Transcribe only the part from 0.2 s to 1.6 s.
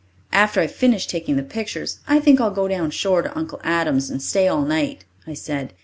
"After I've finished taking the